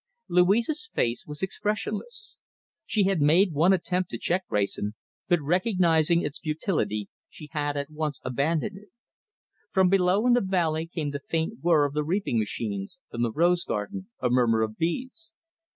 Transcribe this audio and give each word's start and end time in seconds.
Louise's 0.27 0.89
face 0.91 1.27
was 1.27 1.43
expressionless. 1.43 2.35
She 2.87 3.03
had 3.03 3.21
made 3.21 3.53
one 3.53 3.71
attempt 3.71 4.09
to 4.09 4.17
check 4.17 4.43
Wrayson, 4.49 4.95
but 5.27 5.39
recognizing 5.41 6.23
its 6.23 6.39
futility 6.39 7.07
she 7.29 7.49
had 7.51 7.77
at 7.77 7.91
once 7.91 8.19
abandoned 8.25 8.77
it. 8.77 8.89
From 9.69 9.89
below 9.89 10.25
in 10.25 10.33
the 10.33 10.41
valley 10.41 10.87
came 10.87 11.11
the 11.11 11.19
faint 11.27 11.59
whir 11.61 11.85
of 11.85 11.93
the 11.93 12.03
reaping 12.03 12.39
machines, 12.39 12.97
from 13.11 13.21
the 13.21 13.31
rose 13.31 13.63
garden 13.63 14.09
a 14.19 14.31
murmur 14.31 14.63
of 14.63 14.75
bees. 14.75 15.33